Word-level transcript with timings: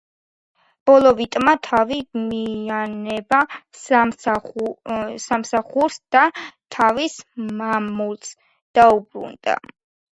ბოლოტოვმა 0.89 1.51
თავი 1.67 1.97
მიანება 2.31 3.43
სამსახურს 3.83 6.03
და 6.17 6.25
თავის 6.79 7.21
მამულს 7.63 8.35
დაუბრუნდა. 8.81 9.55